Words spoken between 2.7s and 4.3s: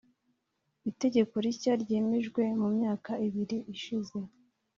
myaka ibiri ishize